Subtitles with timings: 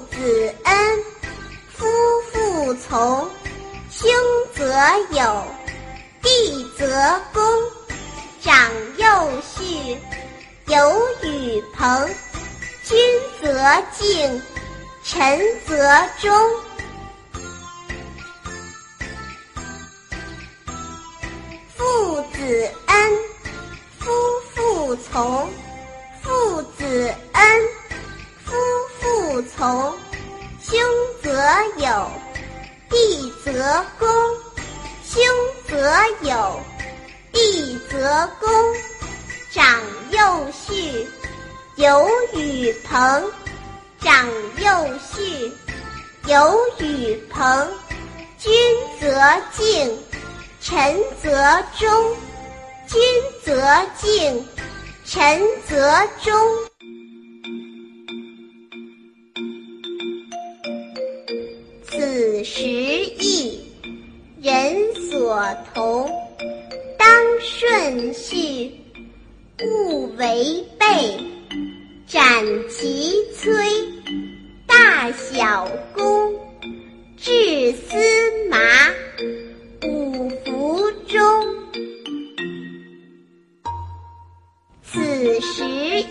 [0.00, 1.04] 子恩，
[1.68, 1.86] 夫
[2.32, 3.30] 妇从。
[3.90, 4.10] 兄
[4.54, 4.74] 则
[5.10, 5.44] 友，
[6.22, 7.42] 弟则恭。
[8.40, 9.96] 长幼序，
[10.66, 12.08] 友与朋。
[12.82, 12.98] 君
[13.40, 14.42] 则敬，
[15.02, 16.30] 臣则忠。
[21.74, 23.18] 父子恩，
[23.98, 24.12] 夫
[24.54, 25.48] 妇从。
[29.64, 30.78] 兄
[31.22, 31.30] 则
[31.78, 32.10] 友，
[32.90, 34.06] 弟则恭。
[35.02, 35.24] 兄
[35.66, 36.60] 则友，
[37.32, 38.50] 弟则恭。
[39.50, 41.08] 长幼序，
[41.76, 43.32] 友与朋。
[44.00, 45.50] 长幼序，
[46.26, 47.68] 友与朋。
[48.38, 48.52] 君
[49.00, 49.18] 则
[49.50, 49.98] 敬，
[50.60, 52.16] 臣则忠。
[52.86, 53.00] 君
[53.42, 54.46] 则敬。
[55.06, 56.34] 臣则忠。
[62.44, 63.58] 时异，
[64.42, 65.42] 人所
[65.72, 66.10] 同。
[66.98, 67.08] 当
[67.40, 68.70] 顺序，
[69.62, 70.86] 勿违背。
[72.06, 72.22] 斩
[72.68, 73.52] 其崔，
[74.66, 76.34] 大小功。
[77.16, 77.96] 至司
[78.50, 78.58] 马，
[79.88, 81.18] 五服中。
[84.82, 85.64] 此时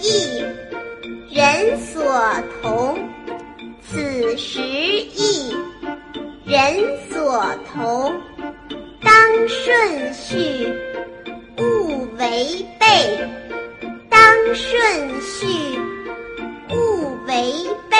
[0.00, 0.39] 异，
[6.50, 7.40] 人所
[7.72, 8.12] 同。
[9.00, 9.12] 当
[9.46, 10.68] 顺序，
[11.56, 12.86] 勿违背。
[14.08, 14.20] 当
[14.52, 15.78] 顺序，
[16.70, 17.54] 勿违
[17.88, 17.96] 背。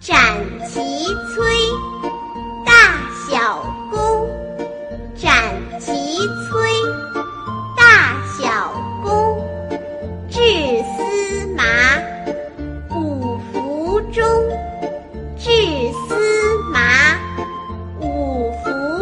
[0.00, 0.16] 斩
[0.66, 0.80] 其
[1.34, 1.44] 崔，
[2.64, 2.72] 大
[3.28, 4.26] 小功。
[5.14, 5.92] 斩其
[6.48, 6.65] 崔，